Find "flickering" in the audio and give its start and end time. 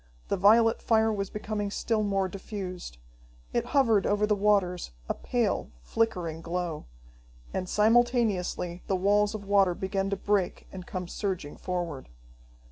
5.83-6.41